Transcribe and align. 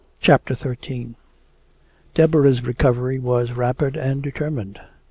CHAPTER 0.19 0.55
XIII 0.55 1.13
Deborah's 2.15 2.65
recovery 2.65 3.19
was 3.19 3.51
rapid 3.51 3.95
and 3.95 4.23
determined. 4.23 4.79